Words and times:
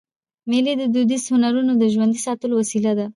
مېلې 0.49 0.73
د 0.77 0.83
دودیزو 0.93 1.29
هنرونو 1.35 1.73
د 1.77 1.83
ژوندي 1.93 2.19
ساتلو 2.27 2.53
وسیله 2.61 2.91
ده. 2.99 3.05